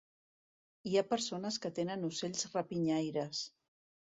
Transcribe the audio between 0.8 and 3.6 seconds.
Hi ha persones que tenen ocells rapinyaires.